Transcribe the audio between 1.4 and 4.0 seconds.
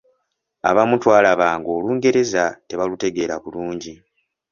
nga Olungereza tebalutegeera bulungi.